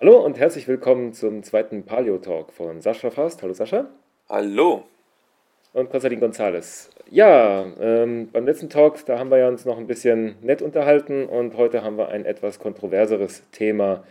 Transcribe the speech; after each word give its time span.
Hallo 0.00 0.24
und 0.24 0.38
herzlich 0.38 0.68
willkommen 0.68 1.12
zum 1.12 1.42
zweiten 1.42 1.82
Paleo 1.82 2.18
Talk 2.18 2.52
von 2.52 2.80
Sascha 2.80 3.10
Fast. 3.10 3.42
Hallo 3.42 3.52
Sascha. 3.52 3.86
Hallo. 4.28 4.84
Und 5.72 5.90
Konstantin 5.90 6.20
Gonzales. 6.20 6.90
Ja, 7.10 7.66
ähm, 7.80 8.28
beim 8.32 8.46
letzten 8.46 8.70
Talk, 8.70 9.04
da 9.06 9.18
haben 9.18 9.28
wir 9.28 9.38
ja 9.38 9.48
uns 9.48 9.64
noch 9.64 9.76
ein 9.76 9.88
bisschen 9.88 10.36
nett 10.40 10.62
unterhalten 10.62 11.26
und 11.26 11.56
heute 11.56 11.82
haben 11.82 11.98
wir 11.98 12.10
ein 12.10 12.26
etwas 12.26 12.60
kontroverseres 12.60 13.42
Thema 13.50 14.04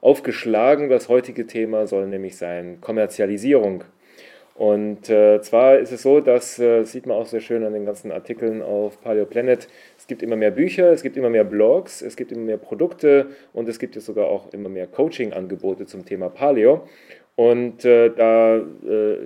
aufgeschlagen. 0.00 0.88
Das 0.88 1.10
heutige 1.10 1.46
Thema 1.46 1.86
soll 1.86 2.06
nämlich 2.06 2.38
sein 2.38 2.80
Kommerzialisierung. 2.80 3.84
Und 4.54 5.10
äh, 5.10 5.40
zwar 5.42 5.78
ist 5.78 5.90
es 5.90 6.02
so, 6.02 6.20
das 6.20 6.60
äh, 6.60 6.84
sieht 6.84 7.06
man 7.06 7.16
auch 7.16 7.26
sehr 7.26 7.40
schön 7.40 7.64
an 7.64 7.72
den 7.72 7.84
ganzen 7.84 8.12
Artikeln 8.12 8.62
auf 8.62 9.00
Paleo 9.02 9.26
Planet. 9.26 9.68
Es 9.98 10.06
gibt 10.06 10.22
immer 10.22 10.36
mehr 10.36 10.52
Bücher, 10.52 10.92
es 10.92 11.02
gibt 11.02 11.16
immer 11.16 11.30
mehr 11.30 11.42
Blogs, 11.42 12.02
es 12.02 12.14
gibt 12.14 12.30
immer 12.30 12.42
mehr 12.42 12.56
Produkte 12.56 13.26
und 13.52 13.68
es 13.68 13.80
gibt 13.80 13.96
jetzt 13.96 14.06
sogar 14.06 14.26
auch 14.26 14.52
immer 14.52 14.68
mehr 14.68 14.86
Coaching-Angebote 14.86 15.86
zum 15.86 16.06
Thema 16.06 16.28
Paleo. 16.28 16.86
Und 17.36 17.84
äh, 17.84 18.10
da 18.10 18.58
äh, 18.58 19.16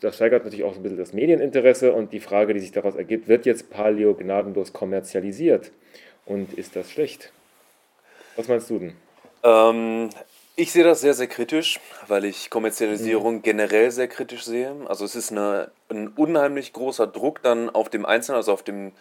das 0.00 0.16
steigert 0.16 0.44
natürlich 0.44 0.64
auch 0.64 0.74
ein 0.74 0.82
bisschen 0.82 0.96
das 0.96 1.12
Medieninteresse 1.12 1.92
und 1.92 2.14
die 2.14 2.20
Frage, 2.20 2.54
die 2.54 2.60
sich 2.60 2.72
daraus 2.72 2.96
ergibt, 2.96 3.28
wird 3.28 3.44
jetzt 3.44 3.68
Paleo 3.68 4.14
gnadenlos 4.14 4.72
kommerzialisiert? 4.72 5.72
Und 6.24 6.54
ist 6.54 6.74
das 6.74 6.90
schlecht? 6.90 7.32
Was 8.36 8.48
meinst 8.48 8.70
du 8.70 8.78
denn? 8.78 8.92
Ähm, 9.42 10.08
ich 10.60 10.72
sehe 10.72 10.84
das 10.84 11.00
sehr, 11.00 11.14
sehr 11.14 11.26
kritisch, 11.26 11.80
weil 12.06 12.26
ich 12.26 12.50
Kommerzialisierung 12.50 13.36
mhm. 13.36 13.42
generell 13.42 13.90
sehr 13.90 14.08
kritisch 14.08 14.44
sehe. 14.44 14.74
Also 14.86 15.06
es 15.06 15.16
ist 15.16 15.32
eine, 15.32 15.70
ein 15.88 16.08
unheimlich 16.08 16.74
großer 16.74 17.06
Druck 17.06 17.42
dann 17.42 17.70
auf 17.70 17.88
dem 17.88 18.04
Einzelnen, 18.04 18.36
also 18.36 18.52
auf 18.52 18.62
dem, 18.62 18.92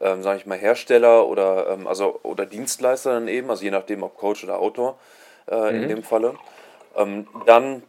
ähm, 0.00 0.24
sage 0.24 0.38
ich 0.38 0.46
mal, 0.46 0.58
Hersteller 0.58 1.28
oder, 1.28 1.70
ähm, 1.70 1.86
also, 1.86 2.18
oder 2.24 2.46
Dienstleister 2.46 3.12
dann 3.12 3.28
eben, 3.28 3.48
also 3.48 3.62
je 3.62 3.70
nachdem 3.70 4.02
ob 4.02 4.16
Coach 4.16 4.42
oder 4.42 4.58
Autor 4.58 4.98
äh, 5.46 5.70
mhm. 5.70 5.82
in 5.82 5.88
dem 5.88 6.02
Falle. 6.02 6.34
Ähm, 6.96 7.28
dann, 7.46 7.84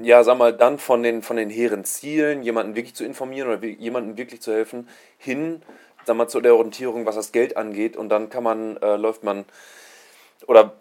ja, 0.00 0.22
sag 0.22 0.38
mal, 0.38 0.52
dann 0.52 0.78
von 0.78 1.02
den, 1.02 1.22
von 1.22 1.36
den 1.36 1.50
hehren 1.50 1.84
Zielen, 1.84 2.44
jemanden 2.44 2.76
wirklich 2.76 2.94
zu 2.94 3.04
informieren 3.04 3.48
oder 3.48 3.64
jemanden 3.64 4.16
wirklich 4.16 4.42
zu 4.42 4.52
helfen, 4.52 4.88
hin, 5.18 5.60
sag 6.04 6.16
mal, 6.16 6.28
zu 6.28 6.40
der 6.40 6.54
Orientierung, 6.54 7.04
was 7.04 7.16
das 7.16 7.32
Geld 7.32 7.56
angeht 7.56 7.96
und 7.96 8.10
dann 8.10 8.30
kann 8.30 8.44
man, 8.44 8.76
äh, 8.76 8.94
läuft 8.94 9.24
man, 9.24 9.44
oder 10.46 10.74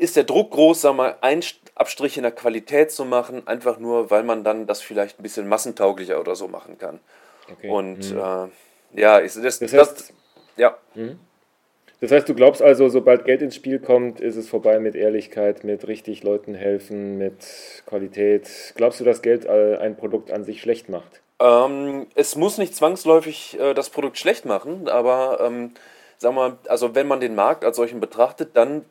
ist 0.00 0.16
der 0.16 0.24
Druck 0.24 0.52
groß, 0.52 0.80
sag 0.82 0.94
mal, 0.94 1.16
einen 1.20 1.42
Abstrich 1.74 2.16
in 2.16 2.22
der 2.22 2.32
Qualität 2.32 2.90
zu 2.90 3.04
machen, 3.04 3.46
einfach 3.46 3.78
nur, 3.78 4.10
weil 4.10 4.22
man 4.22 4.44
dann 4.44 4.66
das 4.66 4.80
vielleicht 4.80 5.18
ein 5.18 5.22
bisschen 5.22 5.48
massentauglicher 5.48 6.18
oder 6.20 6.34
so 6.34 6.48
machen 6.48 6.78
kann. 6.78 7.00
Okay. 7.52 7.68
Und 7.68 8.12
mhm. 8.12 8.18
äh, 8.18 9.00
ja, 9.00 9.20
ich, 9.20 9.34
das, 9.34 9.58
das, 9.58 9.72
heißt, 9.72 9.74
das, 9.74 10.12
ja. 10.56 10.76
Mhm. 10.94 11.18
Das 12.00 12.10
heißt, 12.10 12.28
du 12.28 12.34
glaubst 12.34 12.62
also, 12.62 12.88
sobald 12.88 13.24
Geld 13.24 13.42
ins 13.42 13.54
Spiel 13.54 13.78
kommt, 13.78 14.20
ist 14.20 14.36
es 14.36 14.48
vorbei 14.48 14.78
mit 14.78 14.94
Ehrlichkeit, 14.94 15.64
mit 15.64 15.86
richtig 15.88 16.22
Leuten 16.22 16.54
helfen, 16.54 17.16
mit 17.16 17.82
Qualität. 17.86 18.48
Glaubst 18.74 19.00
du, 19.00 19.04
dass 19.04 19.22
Geld 19.22 19.46
äh, 19.46 19.76
ein 19.78 19.96
Produkt 19.96 20.30
an 20.30 20.44
sich 20.44 20.60
schlecht 20.60 20.88
macht? 20.88 21.22
Ähm, 21.40 22.06
es 22.14 22.36
muss 22.36 22.58
nicht 22.58 22.74
zwangsläufig 22.74 23.58
äh, 23.58 23.74
das 23.74 23.90
Produkt 23.90 24.18
schlecht 24.18 24.44
machen, 24.44 24.88
aber 24.88 25.40
ähm, 25.42 25.72
sag 26.18 26.34
mal, 26.34 26.58
also 26.68 26.94
wenn 26.94 27.06
man 27.06 27.20
den 27.20 27.34
Markt 27.34 27.64
als 27.64 27.76
solchen 27.76 28.00
betrachtet, 28.00 28.50
dann 28.54 28.84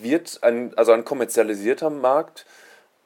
wird 0.00 0.40
ein, 0.42 0.76
also 0.76 0.92
ein 0.92 1.04
kommerzialisierter 1.04 1.90
Markt, 1.90 2.46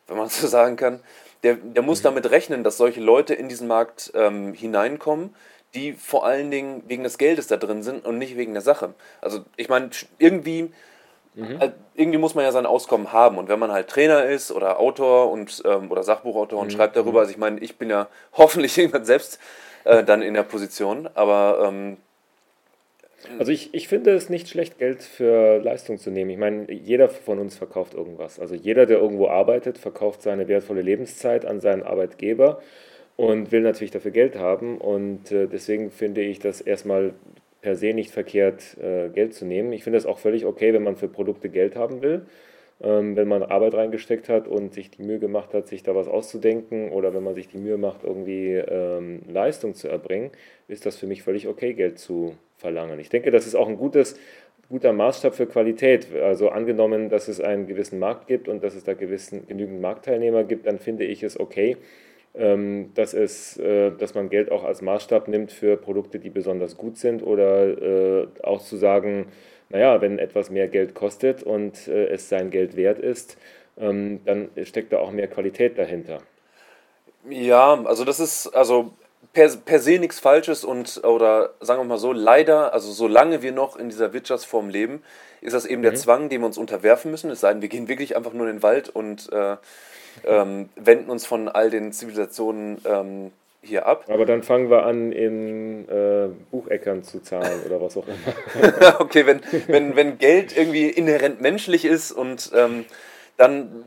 wenn 0.07 0.17
man 0.17 0.29
so 0.31 0.47
sagen 0.47 0.77
kann, 0.77 1.01
der, 1.43 1.55
der 1.55 1.83
muss 1.83 2.01
mhm. 2.01 2.05
damit 2.05 2.31
rechnen, 2.31 2.65
dass 2.65 2.77
solche 2.77 3.01
Leute 3.01 3.35
in 3.35 3.49
diesen 3.49 3.69
Markt 3.69 4.13
ähm, 4.15 4.55
hineinkommen, 4.55 5.35
die 5.75 5.93
vor 5.93 6.25
allen 6.25 6.51
Dingen 6.51 6.83
wegen 6.87 7.03
des 7.03 7.19
Geldes 7.19 7.49
da 7.49 7.57
drin 7.57 7.83
sind 7.83 8.05
und 8.05 8.19
nicht 8.19 8.37
wegen 8.37 8.53
der 8.53 8.63
Sache. 8.63 8.95
Also 9.21 9.45
ich 9.57 9.69
meine, 9.69 9.91
irgendwie, 10.19 10.73
mhm. 11.35 11.61
äh, 11.61 11.73
irgendwie 11.95 12.19
muss 12.19 12.35
man 12.35 12.45
ja 12.45 12.53
sein 12.53 12.65
Auskommen 12.65 13.13
haben. 13.13 13.39
Und 13.39 13.49
wenn 13.49 13.59
man 13.59 13.73
halt 13.73 13.89
Trainer 13.89 14.25
ist 14.25 14.53
oder 14.53 14.79
Autor 14.79 15.31
und 15.31 15.63
ähm, 15.67 15.91
oder 15.91 16.03
Sachbuchautor 16.03 16.61
und 16.61 16.69
mhm. 16.69 16.71
schreibt 16.71 16.97
darüber, 16.97 17.13
mhm. 17.13 17.19
also 17.19 17.31
ich 17.33 17.39
meine, 17.39 17.61
ich 17.61 17.77
bin 17.77 17.91
ja 17.91 18.09
hoffentlich 18.33 18.79
irgendwann 18.79 19.05
selbst 19.05 19.39
äh, 19.85 20.03
dann 20.03 20.23
in 20.23 20.35
der 20.35 20.45
Position, 20.45 21.11
aber 21.15 21.69
ähm, 21.69 21.99
also 23.39 23.53
ich, 23.53 23.73
ich 23.75 23.89
finde 23.89 24.13
es 24.13 24.29
nicht 24.29 24.49
schlecht, 24.49 24.79
Geld 24.79 25.03
für 25.03 25.59
Leistung 25.59 25.99
zu 25.99 26.11
nehmen. 26.11 26.31
Ich 26.31 26.39
meine, 26.39 26.71
jeder 26.71 27.09
von 27.09 27.39
uns 27.39 27.57
verkauft 27.57 27.95
irgendwas. 27.95 28.39
Also 28.39 28.55
jeder, 28.55 28.87
der 28.87 28.99
irgendwo 28.99 29.29
arbeitet, 29.29 29.79
verkauft 29.79 30.23
seine 30.23 30.49
wertvolle 30.49 30.83
Lebenszeit 30.83 31.45
an 31.45 31.61
seinen 31.61 31.83
Arbeitgeber 31.83 32.61
und 33.17 33.53
will 33.53 33.61
natürlich 33.61 33.91
dafür 33.91 34.11
Geld 34.11 34.37
haben. 34.37 34.79
Und 34.79 35.33
äh, 35.33 35.47
deswegen 35.47 35.91
finde 35.91 36.23
ich 36.23 36.39
das 36.39 36.61
erstmal 36.61 37.15
per 37.61 37.77
se 37.77 37.95
nicht 37.95 38.11
verkehrt, 38.11 38.77
äh, 38.79 39.09
Geld 39.09 39.35
zu 39.35 39.47
nehmen. 39.47 39.73
Ich 39.73 39.85
finde 39.85 39.99
es 39.99 40.07
auch 40.07 40.19
völlig 40.19 40.45
okay, 40.45 40.73
wenn 40.75 40.83
man 40.83 40.97
für 40.97 41.09
Produkte 41.09 41.49
Geld 41.49 41.77
haben 41.77 42.03
will. 42.03 42.27
Ähm, 42.83 43.15
wenn 43.17 43.29
man 43.29 43.43
Arbeit 43.43 43.75
reingesteckt 43.75 44.29
hat 44.29 44.49
und 44.49 44.75
sich 44.75 44.91
die 44.91 45.03
Mühe 45.03 45.21
gemacht 45.21 45.55
hat, 45.55 45.69
sich 45.69 45.83
da 45.83 45.95
was 45.95 46.09
auszudenken 46.09 46.91
oder 46.91 47.15
wenn 47.15 47.23
man 47.23 47.35
sich 47.35 47.49
die 47.49 47.59
Mühe 47.59 47.77
macht, 47.77 48.03
irgendwie 48.03 48.55
ähm, 48.55 49.23
Leistung 49.29 49.75
zu 49.75 49.89
erbringen, 49.89 50.31
ist 50.67 50.85
das 50.85 50.97
für 50.97 51.07
mich 51.07 51.23
völlig 51.23 51.47
okay, 51.47 51.75
Geld 51.75 51.99
zu 51.99 52.35
verlangen. 52.57 52.99
Ich 52.99 53.11
denke, 53.11 53.31
das 53.31 53.47
ist 53.47 53.55
auch 53.55 53.69
ein 53.69 53.77
gutes, 53.77 54.19
guter 54.69 54.93
Maßstab 54.93 55.35
für 55.35 55.47
Qualität. 55.47 56.09
Also 56.15 56.49
angenommen, 56.49 57.11
dass 57.11 57.29
es 57.29 57.41
einen 57.41 57.67
gewissen 57.67 57.99
Markt 57.99 58.27
gibt 58.27 58.49
und 58.49 58.65
dass 58.65 58.75
es 58.75 58.85
da 58.85 58.95
gewissen, 58.95 59.47
genügend 59.47 59.81
Marktteilnehmer 59.81 60.43
gibt, 60.45 60.67
dann 60.67 60.79
finde 60.79 61.05
ich 61.05 61.23
es 61.23 61.39
okay, 61.39 61.77
ähm, 62.35 62.91
dass, 62.95 63.15
es, 63.15 63.57
äh, 63.59 63.93
dass 63.93 64.15
man 64.15 64.31
Geld 64.31 64.51
auch 64.51 64.65
als 64.65 64.83
Maßstab 64.83 65.29
nimmt 65.29 65.53
für 65.53 65.77
Produkte, 65.77 66.19
die 66.19 66.31
besonders 66.31 66.77
gut 66.77 66.99
sind 66.99 67.23
oder 67.23 68.23
äh, 68.23 68.27
auch 68.43 68.61
zu 68.61 68.77
sagen, 68.77 69.27
naja, 69.75 70.01
wenn 70.01 70.21
etwas 70.21 70.51
mehr 70.51 70.69
Geld 70.69 70.95
kostet 70.95 71.43
und 71.43 71.89
äh, 71.89 72.07
es 72.07 72.29
sein 72.29 72.51
Geld 72.51 72.77
wert 72.77 73.01
ist, 73.01 73.37
ähm, 73.77 74.21
dann 74.25 74.49
steckt 74.63 74.93
da 74.93 74.99
auch 74.99 75.11
mehr 75.11 75.27
Qualität 75.27 75.77
dahinter. 75.77 76.21
Ja, 77.29 77.83
also 77.85 78.05
das 78.05 78.21
ist 78.21 78.55
also 78.55 78.93
per, 79.33 79.49
per 79.49 79.81
se 79.81 79.99
nichts 79.99 80.21
Falsches 80.21 80.63
und 80.63 81.03
oder 81.03 81.55
sagen 81.59 81.81
wir 81.81 81.85
mal 81.87 81.99
so, 81.99 82.13
leider, 82.13 82.73
also 82.73 82.93
solange 82.93 83.43
wir 83.43 83.51
noch 83.51 83.77
in 83.77 83.89
dieser 83.89 84.13
Wirtschaftsform 84.13 84.69
leben, 84.69 85.03
ist 85.41 85.55
das 85.55 85.67
eben 85.67 85.81
mhm. 85.81 85.87
der 85.87 85.95
Zwang, 85.97 86.29
dem 86.29 86.43
wir 86.43 86.47
uns 86.47 86.57
unterwerfen 86.57 87.11
müssen. 87.11 87.29
Es 87.31 87.41
sei 87.41 87.53
denn, 87.53 87.61
wir 87.61 87.69
gehen 87.69 87.89
wirklich 87.89 88.17
einfach 88.17 88.33
nur 88.33 88.47
in 88.47 88.59
den 88.59 88.63
Wald 88.63 88.91
und 88.91 89.33
äh, 89.33 89.57
ähm, 90.25 90.69
wenden 90.77 91.11
uns 91.11 91.27
von 91.27 91.49
all 91.49 91.71
den 91.71 91.91
Zivilisationen 91.91 92.81
ähm, 92.85 93.33
hier 93.65 93.87
ab. 93.87 94.05
Aber 94.09 94.27
dann 94.27 94.43
fangen 94.43 94.71
wir 94.71 94.85
an, 94.85 95.13
in 95.13 95.89
äh, 95.89 96.29
Bucheckern 96.51 97.03
zu 97.03 97.21
zahlen 97.21 97.63
oder 97.67 97.81
was 97.81 97.97
auch 97.97 98.07
immer. 98.07 99.01
okay, 99.01 99.27
wenn, 99.27 99.41
wenn, 99.67 99.97
wenn 99.97 100.19
Geld 100.19 100.57
irgendwie 100.57 100.89
inhärent 100.89 101.41
menschlich 101.41 101.85
ist 101.85 102.13
und 102.13 102.51
ähm, 102.55 102.85
dann 103.37 103.85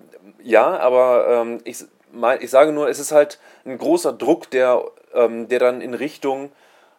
ja, 0.48 0.78
aber 0.78 1.28
ähm, 1.30 1.60
ich, 1.66 1.84
mein, 2.12 2.42
ich 2.42 2.50
sage 2.50 2.72
nur, 2.72 2.90
es 2.90 3.00
ist 3.00 3.12
halt 3.12 3.40
ein 3.66 3.78
großer 3.78 4.14
Druck, 4.14 4.50
der, 4.50 4.84
ähm, 5.14 5.48
der 5.50 5.60
dann 5.60 5.82
in 5.82 5.94
Richtung, 5.94 6.52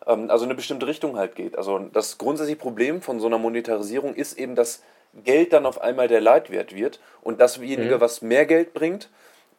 ähm, 0.06 0.30
also 0.30 0.44
eine 0.44 0.54
bestimmte 0.54 0.86
Richtung 0.86 1.16
halt 1.16 1.34
geht. 1.34 1.56
Also 1.56 1.78
das 1.78 2.18
grundsätzliche 2.18 2.58
Problem 2.58 3.00
von 3.00 3.20
so 3.20 3.26
einer 3.26 3.38
Monetarisierung 3.38 4.14
ist 4.14 4.38
eben, 4.38 4.54
dass 4.54 4.82
Geld 5.24 5.52
dann 5.52 5.66
auf 5.66 5.80
einmal 5.80 6.08
der 6.08 6.20
Leitwert 6.20 6.74
wird 6.74 7.00
und 7.22 7.40
dasjenige, 7.40 7.96
mhm. 7.96 8.00
was 8.00 8.22
mehr 8.22 8.44
Geld 8.46 8.74
bringt, 8.74 9.08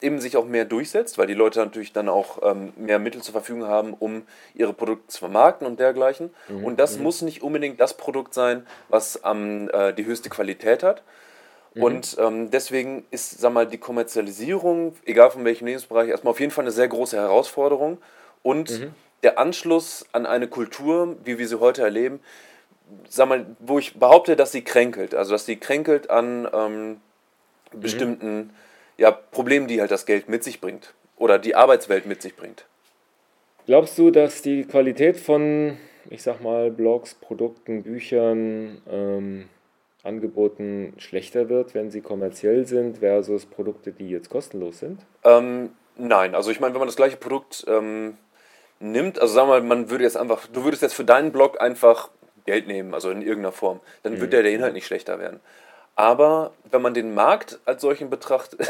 eben 0.02 0.22
sich 0.22 0.38
auch 0.38 0.46
mehr 0.46 0.66
durchsetzt, 0.66 1.18
weil 1.18 1.28
die 1.28 1.34
Leute 1.34 1.60
natürlich 1.60 1.92
dann 1.92 2.08
auch 2.08 2.40
ähm, 2.42 2.72
mehr 2.78 3.00
Mittel 3.00 3.22
zur 3.22 3.34
Verfügung 3.34 3.66
haben, 3.66 3.94
um 3.94 4.24
ihre 4.54 4.74
Produkte 4.74 5.08
zu 5.08 5.20
vermarkten 5.20 5.68
und 5.68 5.80
dergleichen. 5.80 6.34
Mhm. 6.48 6.64
Und 6.64 6.80
das 6.80 6.98
mhm. 6.98 7.04
muss 7.04 7.22
nicht 7.22 7.42
unbedingt 7.42 7.80
das 7.80 7.96
Produkt 7.96 8.34
sein, 8.34 8.66
was 8.88 9.22
ähm, 9.26 9.70
äh, 9.74 9.94
die 9.94 10.06
höchste 10.06 10.30
Qualität 10.30 10.84
hat. 10.84 11.04
Mhm. 11.74 11.84
Und 11.84 12.18
ähm, 12.20 12.52
deswegen 12.52 13.06
ist, 13.12 13.40
sag 13.40 13.52
mal, 13.54 13.68
die 13.68 13.78
Kommerzialisierung, 13.78 14.96
egal 15.06 15.32
von 15.32 15.44
welchem 15.44 15.68
Lebensbereich, 15.68 16.10
erstmal 16.10 16.32
auf 16.32 16.40
jeden 16.40 16.52
Fall 16.52 16.64
eine 16.64 16.72
sehr 16.72 16.88
große 16.88 17.18
Herausforderung. 17.18 17.98
Und 18.42 18.80
mhm. 18.80 18.94
der 19.24 19.38
Anschluss 19.38 20.06
an 20.14 20.26
eine 20.26 20.48
Kultur, 20.48 21.18
wie 21.26 21.38
wir 21.38 21.48
sie 21.48 21.60
heute 21.60 21.82
erleben, 21.82 22.22
sag 23.10 23.28
mal, 23.28 23.46
wo 23.60 23.80
ich 23.80 24.00
behaupte, 24.00 24.38
dass 24.38 24.54
sie 24.54 24.64
kränkelt. 24.64 25.14
Also 25.14 25.34
dass 25.34 25.46
sie 25.46 25.58
kränkelt 25.58 26.10
an 26.10 26.48
ähm, 26.54 26.90
mhm. 26.90 27.00
bestimmten 27.74 28.50
ja, 29.00 29.12
Problemen, 29.12 29.68
die 29.68 29.80
halt 29.80 29.92
das 29.92 30.06
Geld 30.06 30.30
mit 30.30 30.44
sich 30.44 30.62
bringt 30.62 30.94
oder 31.16 31.40
die 31.40 31.56
Arbeitswelt 31.56 32.06
mit 32.06 32.22
sich 32.22 32.36
bringt. 32.36 32.66
Glaubst 33.66 33.98
du, 33.98 34.12
dass 34.12 34.42
die 34.42 34.64
Qualität 34.64 35.18
von, 35.18 35.78
ich 36.10 36.24
sag 36.24 36.42
mal, 36.42 36.72
Blogs, 36.72 37.14
Produkten, 37.14 37.84
Büchern, 37.84 38.82
ähm, 38.90 39.50
Angeboten 40.04 40.94
schlechter 40.98 41.50
wird, 41.50 41.76
wenn 41.76 41.92
sie 41.92 42.02
kommerziell 42.02 42.66
sind, 42.66 43.00
versus 43.00 43.46
Produkte, 43.46 43.92
die 43.92 44.10
jetzt 44.10 44.30
kostenlos 44.30 44.80
sind? 44.80 45.02
Ähm, 45.24 45.72
nein, 45.98 46.36
also 46.36 46.52
ich 46.52 46.60
meine, 46.60 46.74
wenn 46.74 46.80
man 46.80 46.88
das 46.88 46.96
gleiche 46.96 47.18
Produkt 47.18 47.66
ähm, 47.68 48.18
nimmt, 48.80 49.20
also 49.20 49.34
sagen 49.34 49.50
wir 49.50 49.60
mal, 49.60 49.62
man 49.62 49.90
würde 49.90 50.04
jetzt 50.04 50.18
einfach, 50.18 50.48
du 50.48 50.64
würdest 50.64 50.82
jetzt 50.82 50.96
für 50.96 51.04
deinen 51.04 51.32
Blog 51.32 51.62
einfach 51.62 52.10
Geld 52.46 52.68
nehmen, 52.68 52.94
also 52.94 53.12
in 53.12 53.22
irgendeiner 53.22 53.52
Form, 53.52 53.82
dann 54.04 54.14
mhm. 54.14 54.22
wird 54.22 54.34
der, 54.34 54.44
der 54.44 54.54
Inhalt 54.54 54.74
nicht 54.74 54.88
schlechter 54.88 55.20
werden. 55.20 55.42
Aber 56.00 56.54
wenn 56.72 56.82
man 56.82 56.94
den 56.94 57.14
Markt 57.14 57.60
als 57.66 57.82
solchen 57.82 58.10
betrachtet. 58.10 58.62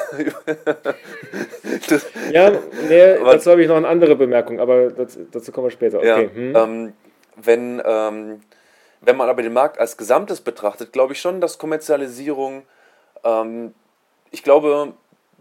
ja, 2.32 2.50
nee, 2.88 3.18
dazu 3.24 3.52
habe 3.52 3.62
ich 3.62 3.68
noch 3.68 3.76
eine 3.76 3.88
andere 3.88 4.16
Bemerkung, 4.16 4.60
aber 4.60 4.90
dazu, 4.90 5.28
dazu 5.32 5.52
kommen 5.52 5.68
wir 5.68 5.72
später. 5.72 6.00
Okay. 6.00 6.24
Ja, 6.24 6.34
hm. 6.34 6.56
ähm, 6.56 6.94
wenn, 7.36 7.84
ähm, 7.86 8.42
wenn 9.02 9.16
man 9.16 9.30
aber 9.30 9.44
den 9.44 9.54
Markt 9.54 9.80
als 9.80 9.96
Gesamtes 9.96 10.42
betrachtet, 10.42 10.92
glaube 10.92 11.14
ich 11.14 11.22
schon, 11.22 11.40
dass 11.40 11.60
Kommerzialisierung 11.60 12.64
ähm, 13.24 13.76
ich 14.32 14.42
glaube, 14.42 14.94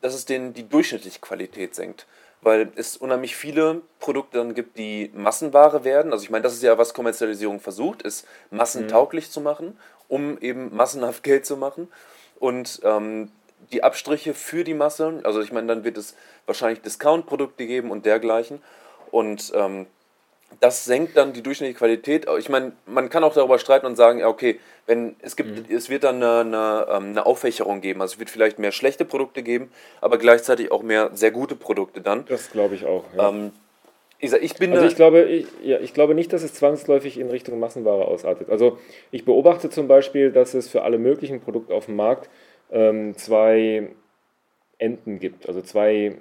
dass 0.03 0.13
es 0.13 0.27
den 0.27 0.53
die 0.53 0.69
durchschnittliche 0.69 1.21
Qualität 1.21 1.75
senkt. 1.75 2.07
Weil 2.41 2.71
es 2.77 2.97
unheimlich 2.97 3.35
viele 3.35 3.81
Produkte 3.99 4.39
dann 4.39 4.55
gibt, 4.55 4.79
die 4.79 5.11
Massenware 5.13 5.83
werden. 5.83 6.13
Also 6.13 6.23
ich 6.23 6.31
meine, 6.31 6.43
das 6.43 6.53
ist 6.53 6.63
ja, 6.63 6.79
was 6.79 6.95
Kommerzialisierung 6.95 7.59
versucht, 7.59 8.03
ist 8.03 8.29
massentauglich 8.51 9.27
mhm. 9.27 9.31
zu 9.31 9.41
machen, 9.41 9.79
um 10.09 10.39
eben 10.39 10.75
massenhaft 10.75 11.23
Geld 11.23 11.47
zu 11.47 11.57
machen. 11.57 11.89
Und 12.39 12.81
ähm, 12.85 13.31
die 13.73 13.83
Abstriche 13.83 14.35
für 14.35 14.65
die 14.65 14.75
Masse, 14.75 15.21
also 15.25 15.41
ich 15.41 15.53
meine, 15.53 15.67
dann 15.67 15.85
wird 15.85 15.99
es 15.99 16.15
wahrscheinlich 16.47 16.81
Discount-Produkte 16.81 17.67
geben 17.67 17.91
und 17.91 18.07
dergleichen. 18.07 18.63
Und 19.11 19.53
ähm, 19.55 19.87
das 20.61 20.85
senkt 20.85 21.17
dann 21.17 21.33
die 21.33 21.43
durchschnittliche 21.43 21.79
Qualität. 21.79 22.27
Ich 22.39 22.49
meine, 22.49 22.73
man 22.87 23.11
kann 23.11 23.23
auch 23.23 23.35
darüber 23.35 23.59
streiten 23.59 23.87
und 23.87 23.97
sagen, 23.97 24.21
ja, 24.21 24.29
okay, 24.29 24.59
wenn 24.87 25.17
es 25.21 25.37
gibt, 25.37 25.69
mhm. 25.69 25.77
es 25.77 25.91
wird 25.91 26.05
dann 26.05 26.23
eine, 26.23 26.41
eine, 26.41 26.87
ähm, 26.91 27.11
eine, 27.11 27.27
Auffächerung 27.27 27.81
geben. 27.81 28.01
Also 28.01 28.15
es 28.15 28.19
wird 28.19 28.31
vielleicht 28.31 28.59
mehr 28.59 28.73
schlechte 28.73 29.05
Produkte 29.05 29.43
geben, 29.43 29.71
aber 30.01 30.19
gleichzeitig 30.19 30.73
auch 30.73 30.83
mehr 30.83 31.11
sehr 31.15 31.31
gute 31.31 31.55
Produkte 31.55 32.01
dann. 32.01 32.25
Das 32.27 32.51
glaube 32.51 32.75
ich 32.75 32.87
auch. 32.87 33.05
Ja. 33.17 33.29
Ähm, 33.29 33.53
ich, 34.19 34.33
ich 34.33 34.55
bin 34.55 34.73
also 34.73 34.87
ich 34.87 34.97
glaube, 34.97 35.23
ich, 35.23 35.47
ja, 35.63 35.79
ich 35.81 35.95
glaube 35.95 36.15
nicht, 36.15 36.33
dass 36.33 36.43
es 36.43 36.55
zwangsläufig 36.55 37.19
in 37.19 37.31
Richtung 37.31 37.59
Massenware 37.61 38.07
ausartet. 38.07 38.51
Also 38.51 38.79
ich 39.11 39.25
beobachte 39.25 39.71
zum 39.71 39.89
Beispiel, 39.89 40.33
dass 40.33 40.55
es 40.55 40.69
für 40.69 40.83
alle 40.83 40.99
möglichen 40.99 41.41
Produkte 41.41 41.75
auf 41.75 41.87
dem 41.87 41.97
Markt 41.97 42.29
ähm, 42.71 43.17
zwei 43.17 43.89
Enden 44.79 45.19
gibt, 45.19 45.49
also 45.49 45.63
zwei 45.63 46.17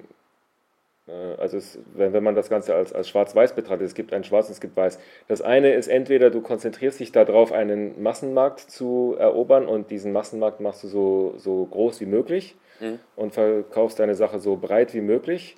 äh, 1.08 1.34
also 1.38 1.56
es, 1.56 1.78
wenn, 1.94 2.12
wenn 2.12 2.22
man 2.22 2.34
das 2.34 2.48
Ganze 2.48 2.74
als, 2.74 2.92
als 2.92 3.08
schwarz-weiß 3.08 3.54
betrachtet, 3.54 3.86
es 3.86 3.94
gibt 3.94 4.12
ein 4.12 4.24
Schwarz 4.24 4.46
und 4.46 4.52
es 4.52 4.60
gibt 4.60 4.76
Weiß. 4.76 4.98
Das 5.26 5.42
eine 5.42 5.72
ist 5.72 5.88
entweder 5.88 6.30
du 6.30 6.40
konzentrierst 6.40 7.00
dich 7.00 7.12
darauf, 7.12 7.52
einen 7.52 8.00
Massenmarkt 8.02 8.60
zu 8.60 9.16
erobern 9.18 9.66
und 9.66 9.90
diesen 9.90 10.12
Massenmarkt 10.12 10.60
machst 10.60 10.84
du 10.84 10.88
so, 10.88 11.34
so 11.38 11.66
groß 11.66 12.00
wie 12.00 12.06
möglich 12.06 12.56
mhm. 12.80 12.98
und 13.16 13.34
verkaufst 13.34 13.98
deine 13.98 14.14
Sache 14.14 14.38
so 14.38 14.56
breit 14.56 14.94
wie 14.94 15.00
möglich. 15.00 15.56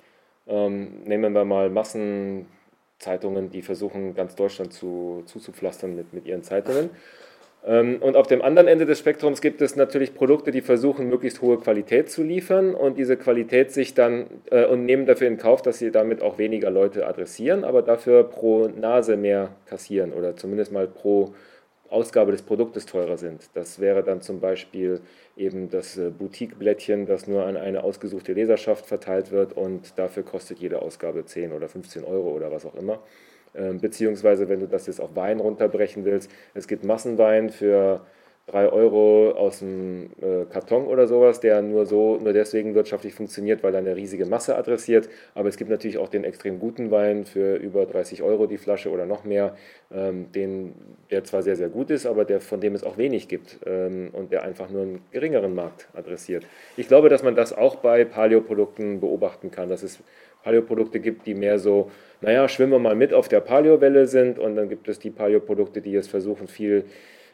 Ähm, 0.51 1.03
nehmen 1.05 1.33
wir 1.33 1.45
mal 1.45 1.69
Massenzeitungen, 1.69 3.49
die 3.49 3.61
versuchen, 3.61 4.13
ganz 4.13 4.35
Deutschland 4.35 4.73
zu, 4.73 5.23
zuzupflastern 5.25 5.95
mit, 5.95 6.13
mit 6.13 6.25
ihren 6.25 6.43
Zeitungen. 6.43 6.89
Ähm, 7.65 7.97
und 8.01 8.17
auf 8.17 8.27
dem 8.27 8.41
anderen 8.41 8.67
Ende 8.67 8.85
des 8.85 8.99
Spektrums 8.99 9.39
gibt 9.39 9.61
es 9.61 9.75
natürlich 9.75 10.13
Produkte, 10.13 10.51
die 10.51 10.61
versuchen, 10.61 11.07
möglichst 11.07 11.41
hohe 11.41 11.57
Qualität 11.57 12.09
zu 12.09 12.21
liefern 12.21 12.75
und 12.75 12.97
diese 12.97 13.15
Qualität 13.17 13.71
sich 13.71 13.93
dann 13.93 14.25
äh, 14.49 14.65
und 14.65 14.85
nehmen 14.85 15.05
dafür 15.05 15.27
in 15.27 15.37
Kauf, 15.37 15.61
dass 15.61 15.79
sie 15.79 15.91
damit 15.91 16.21
auch 16.21 16.37
weniger 16.37 16.69
Leute 16.69 17.07
adressieren, 17.07 17.63
aber 17.63 17.81
dafür 17.81 18.23
pro 18.23 18.67
Nase 18.67 19.15
mehr 19.15 19.51
kassieren 19.67 20.11
oder 20.11 20.35
zumindest 20.35 20.71
mal 20.71 20.87
pro 20.87 21.33
Ausgabe 21.91 22.31
des 22.31 22.41
Produktes 22.41 22.85
teurer 22.85 23.17
sind. 23.17 23.49
Das 23.53 23.79
wäre 23.79 24.03
dann 24.03 24.21
zum 24.21 24.39
Beispiel 24.39 25.01
eben 25.35 25.69
das 25.69 25.97
äh, 25.97 26.09
Boutique-Blättchen, 26.09 27.05
das 27.05 27.27
nur 27.27 27.45
an 27.45 27.57
eine 27.57 27.83
ausgesuchte 27.83 28.33
Leserschaft 28.33 28.85
verteilt 28.85 29.31
wird 29.31 29.53
und 29.53 29.97
dafür 29.99 30.23
kostet 30.23 30.59
jede 30.59 30.81
Ausgabe 30.81 31.25
10 31.25 31.51
oder 31.51 31.67
15 31.67 32.03
Euro 32.03 32.29
oder 32.31 32.51
was 32.51 32.65
auch 32.65 32.75
immer. 32.75 32.99
Ähm, 33.53 33.79
beziehungsweise, 33.79 34.47
wenn 34.47 34.61
du 34.61 34.67
das 34.67 34.87
jetzt 34.87 35.01
auf 35.01 35.15
Wein 35.15 35.39
runterbrechen 35.39 36.05
willst, 36.05 36.31
es 36.53 36.67
gibt 36.67 36.85
Massenwein 36.85 37.49
für 37.49 38.05
3 38.47 38.69
Euro 38.69 39.31
aus 39.31 39.59
dem 39.59 40.09
äh, 40.21 40.45
Karton 40.51 40.87
oder 40.87 41.07
sowas, 41.07 41.39
der 41.39 41.61
nur 41.61 41.85
so, 41.85 42.17
nur 42.17 42.33
deswegen 42.33 42.75
wirtschaftlich 42.75 43.13
funktioniert, 43.13 43.63
weil 43.63 43.73
er 43.73 43.79
eine 43.79 43.95
riesige 43.95 44.25
Masse 44.25 44.57
adressiert. 44.57 45.09
Aber 45.35 45.47
es 45.47 45.57
gibt 45.57 45.69
natürlich 45.69 45.97
auch 45.97 46.09
den 46.09 46.23
extrem 46.23 46.59
guten 46.59 46.91
Wein 46.91 47.25
für 47.25 47.55
über 47.55 47.85
30 47.85 48.23
Euro 48.23 48.47
die 48.47 48.57
Flasche 48.57 48.89
oder 48.89 49.05
noch 49.05 49.23
mehr, 49.23 49.55
ähm, 49.93 50.31
den, 50.33 50.73
der 51.11 51.23
zwar 51.23 51.43
sehr, 51.43 51.55
sehr 51.55 51.69
gut 51.69 51.91
ist, 51.91 52.05
aber 52.05 52.25
der, 52.25 52.41
von 52.41 52.59
dem 52.59 52.75
es 52.75 52.83
auch 52.83 52.97
wenig 52.97 53.27
gibt 53.27 53.59
ähm, 53.65 54.09
und 54.11 54.31
der 54.31 54.43
einfach 54.43 54.69
nur 54.69 54.81
einen 54.81 55.01
geringeren 55.11 55.55
Markt 55.55 55.87
adressiert. 55.93 56.45
Ich 56.77 56.87
glaube, 56.87 57.09
dass 57.09 57.23
man 57.23 57.35
das 57.35 57.53
auch 57.53 57.75
bei 57.75 58.03
Paleo-Produkten 58.05 58.99
beobachten 58.99 59.51
kann, 59.51 59.69
dass 59.69 59.83
es 59.83 59.99
Paleo-Produkte 60.43 60.99
gibt, 60.99 61.27
die 61.27 61.35
mehr 61.35 61.59
so 61.59 61.91
naja, 62.21 62.47
schwimmen 62.47 62.73
wir 62.73 62.79
mal 62.79 62.95
mit 62.95 63.13
auf 63.13 63.27
der 63.27 63.39
Paleo-Welle 63.39 64.05
sind 64.05 64.37
und 64.37 64.55
dann 64.55 64.69
gibt 64.69 64.87
es 64.87 64.99
die 64.99 65.09
Paleo-Produkte, 65.09 65.81
die 65.81 65.91
jetzt 65.91 66.09
versuchen, 66.09 66.47
viel 66.47 66.85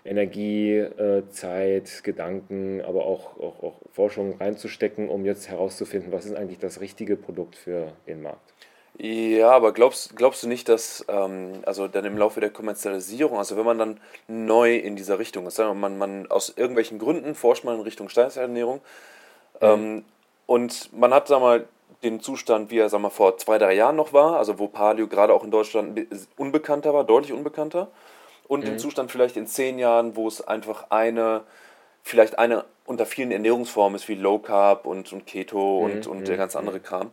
Energie, 0.08 0.78
äh, 0.78 1.28
Zeit, 1.30 2.04
Gedanken, 2.04 2.82
aber 2.82 3.06
auch, 3.06 3.38
auch, 3.38 3.64
auch 3.64 3.76
Forschung 3.92 4.38
reinzustecken, 4.40 5.10
um 5.10 5.26
jetzt 5.26 5.50
herauszufinden, 5.50 6.12
was 6.12 6.26
ist 6.26 6.36
eigentlich 6.36 6.60
das 6.60 6.80
richtige 6.80 7.18
Produkt 7.18 7.56
für 7.56 7.92
den 8.08 8.22
Markt. 8.22 8.54
Ja, 9.00 9.52
aber 9.52 9.74
glaubst, 9.74 10.16
glaubst 10.16 10.42
du 10.42 10.48
nicht, 10.48 10.70
dass 10.70 11.06
ähm, 11.08 11.62
also 11.66 11.88
dann 11.88 12.04
im 12.06 12.18
Laufe 12.18 12.40
der 12.40 12.50
Kommerzialisierung, 12.50 13.38
also 13.38 13.56
wenn 13.56 13.66
man 13.66 13.78
dann 13.78 14.00
neu 14.28 14.76
in 14.76 14.96
dieser 14.96 15.20
Richtung 15.20 15.46
ist, 15.46 15.56
sagen 15.56 15.70
wir, 15.70 15.76
man, 15.76 15.98
man 16.00 16.32
aus 16.32 16.54
irgendwelchen 16.56 16.98
Gründen 16.98 17.36
forscht 17.36 17.64
man 17.64 17.76
in 17.76 17.82
Richtung 17.82 18.10
Steinzeiternährung 18.10 18.78
mhm. 18.78 19.68
ähm, 19.68 20.06
und 20.48 20.92
man 20.98 21.14
hat, 21.14 21.28
sag 21.28 21.42
mal, 21.42 21.68
den 22.04 22.22
Zustand, 22.22 22.72
wie 22.72 22.80
er 22.80 22.90
sag 22.90 23.02
mal, 23.02 23.10
vor 23.10 23.38
zwei, 23.38 23.60
drei 23.60 23.74
Jahren 23.74 23.96
noch 23.96 24.14
war, 24.14 24.38
also 24.38 24.58
wo 24.58 24.68
Palio 24.68 25.08
gerade 25.08 25.34
auch 25.34 25.44
in 25.44 25.52
Deutschland 25.52 26.08
unbekannter 26.36 26.94
war, 26.94 27.04
deutlich 27.04 27.34
unbekannter. 27.34 27.90
Und 28.48 28.62
mhm. 28.62 28.66
den 28.66 28.80
Zustand 28.80 29.12
vielleicht 29.12 29.38
in 29.38 29.48
zehn 29.48 29.80
Jahren, 29.80 30.16
wo 30.16 30.28
es 30.28 30.46
einfach 30.46 30.88
eine, 30.90 31.44
vielleicht 32.04 32.40
eine 32.40 32.66
unter 32.86 33.06
vielen 33.06 33.32
Ernährungsformen 33.32 33.96
ist, 33.98 34.08
wie 34.08 34.16
Low 34.16 34.40
Carb 34.40 34.86
und, 34.86 35.12
und 35.12 35.26
Keto 35.26 35.80
und, 35.80 36.06
mhm. 36.06 36.12
und 36.12 36.28
der 36.28 36.36
mhm. 36.36 36.40
ganz 36.40 36.56
andere 36.56 36.80
Kram. 36.80 37.12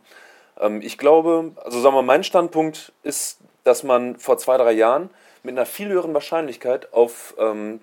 Ähm, 0.59 0.81
ich 0.81 0.97
glaube, 0.97 1.51
also 1.63 1.79
sagen 1.81 1.95
wir 1.95 2.01
mal, 2.01 2.07
mein 2.07 2.23
Standpunkt 2.23 2.93
ist, 3.03 3.39
dass 3.63 3.83
man 3.83 4.17
vor 4.17 4.37
zwei, 4.37 4.57
drei 4.57 4.71
Jahren 4.71 5.09
mit 5.43 5.53
einer 5.53 5.65
viel 5.65 5.89
höheren 5.89 6.13
Wahrscheinlichkeit 6.13 6.93
auf 6.93 7.35
ähm, 7.37 7.81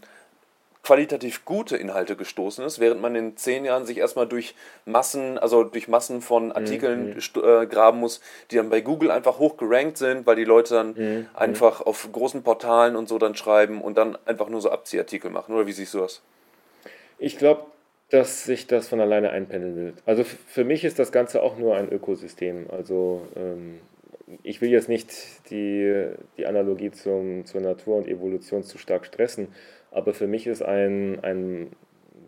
qualitativ 0.82 1.44
gute 1.44 1.76
Inhalte 1.76 2.16
gestoßen 2.16 2.64
ist, 2.64 2.80
während 2.80 3.00
man 3.00 3.14
in 3.14 3.36
zehn 3.36 3.64
Jahren 3.64 3.86
sich 3.86 3.98
erstmal 3.98 4.26
durch 4.26 4.54
Massen, 4.84 5.38
also 5.38 5.62
durch 5.62 5.86
Massen 5.86 6.20
von 6.20 6.46
mhm, 6.46 6.52
Artikeln 6.52 7.14
mhm. 7.14 7.42
äh, 7.42 7.66
graben 7.66 8.00
muss, 8.00 8.20
die 8.50 8.56
dann 8.56 8.68
bei 8.68 8.80
Google 8.80 9.10
einfach 9.10 9.38
hoch 9.38 9.56
gerankt 9.56 9.98
sind, 9.98 10.26
weil 10.26 10.36
die 10.36 10.44
Leute 10.44 10.74
dann 10.74 10.94
mhm. 10.94 11.18
mhm. 11.18 11.26
einfach 11.34 11.80
auf 11.80 12.08
großen 12.10 12.42
Portalen 12.42 12.96
und 12.96 13.08
so 13.08 13.18
dann 13.18 13.36
schreiben 13.36 13.80
und 13.80 13.96
dann 13.96 14.18
einfach 14.26 14.48
nur 14.48 14.60
so 14.60 14.70
Abziehartikel 14.70 15.30
machen. 15.30 15.54
Oder 15.54 15.66
wie 15.66 15.72
siehst 15.72 15.94
du 15.94 15.98
das? 15.98 16.20
Ich 17.18 17.38
glaube, 17.38 17.64
dass 18.10 18.44
sich 18.44 18.66
das 18.66 18.88
von 18.88 19.00
alleine 19.00 19.30
einpendeln 19.30 19.76
will. 19.76 19.94
Also 20.04 20.24
für 20.24 20.64
mich 20.64 20.84
ist 20.84 20.98
das 20.98 21.12
Ganze 21.12 21.42
auch 21.42 21.56
nur 21.56 21.76
ein 21.76 21.90
Ökosystem. 21.90 22.66
Also 22.70 23.22
ähm, 23.36 23.80
ich 24.42 24.60
will 24.60 24.70
jetzt 24.70 24.88
nicht 24.88 25.12
die, 25.50 26.08
die 26.36 26.46
Analogie 26.46 26.90
zum, 26.90 27.46
zur 27.46 27.60
Natur 27.60 27.96
und 27.96 28.08
Evolution 28.08 28.64
zu 28.64 28.78
stark 28.78 29.06
stressen, 29.06 29.48
aber 29.92 30.14
für 30.14 30.26
mich 30.26 30.46
ist 30.46 30.62
ein, 30.62 31.20
ein 31.22 31.68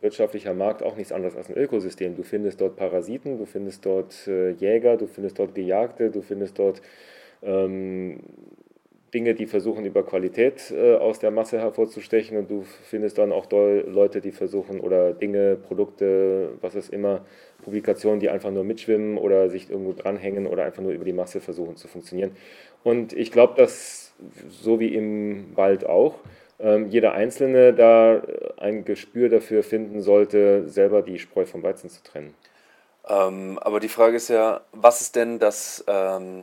wirtschaftlicher 0.01 0.55
Markt 0.55 0.83
auch 0.83 0.97
nichts 0.97 1.13
anderes 1.13 1.37
als 1.37 1.49
ein 1.49 1.57
Ökosystem. 1.57 2.15
Du 2.15 2.23
findest 2.23 2.61
dort 2.61 2.77
Parasiten, 2.77 3.39
du 3.39 3.47
findest 3.47 3.85
dort 3.87 4.27
äh, 4.29 4.51
Jäger, 4.51 4.97
du 4.97 5.07
findest 5.07 5.39
dort 5.39 5.55
Gejagte, 5.55 6.11
du 6.11 6.21
findest 6.21 6.59
dort 6.59 6.83
ähm, 7.43 8.21
Dinge, 9.15 9.35
die 9.35 9.47
versuchen, 9.47 9.87
über 9.87 10.05
Qualität 10.05 10.73
äh, 10.77 10.97
aus 10.97 11.21
der 11.21 11.31
Masse 11.31 11.59
hervorzustechen 11.59 12.37
und 12.37 12.51
du 12.51 12.63
findest 12.63 13.17
dann 13.17 13.33
auch 13.33 13.47
Leute, 13.51 14.21
die 14.21 14.33
versuchen, 14.33 14.81
oder 14.81 15.13
Dinge, 15.13 15.57
Produkte, 15.57 16.51
was 16.61 16.75
es 16.75 16.89
immer, 16.89 17.25
Publikationen, 17.63 18.21
die 18.21 18.29
einfach 18.29 18.51
nur 18.51 18.65
mitschwimmen 18.65 19.17
oder 19.17 19.49
sich 19.49 19.71
irgendwo 19.71 19.93
dranhängen 19.93 20.47
oder 20.47 20.65
einfach 20.65 20.83
nur 20.83 20.93
über 20.93 21.05
die 21.05 21.13
Masse 21.13 21.41
versuchen 21.41 21.77
zu 21.77 21.87
funktionieren. 21.87 22.33
Und 22.83 23.13
ich 23.13 23.31
glaube, 23.31 23.55
dass 23.57 24.13
so 24.49 24.81
wie 24.81 24.95
im 24.95 25.57
Wald 25.57 25.87
auch, 25.87 26.17
jeder 26.59 27.13
Einzelne 27.13 27.75
da 27.75 28.23
ein 28.59 28.85
Gespür 28.85 29.29
dafür 29.29 29.65
finden 29.65 30.01
sollte, 30.03 30.69
selber 30.69 31.03
die 31.03 31.19
Spreu 31.19 31.47
vom 31.47 31.63
Weizen 31.63 31.91
zu 31.91 32.03
trennen. 32.03 32.35
Ähm, 33.09 33.59
aber 33.61 33.81
die 33.81 33.89
Frage 33.89 34.17
ist 34.17 34.29
ja, 34.29 34.63
was 34.73 35.01
ist 35.01 35.17
denn 35.17 35.39
das, 35.39 35.85
ähm, 35.87 36.43